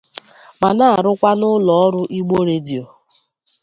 ma 0.59 0.69
na-arụkwa 0.77 1.31
n'ụlọ 1.39 1.73
ọrụ 1.85 2.01
Igbo 2.17 2.37
Radio. 2.49 2.83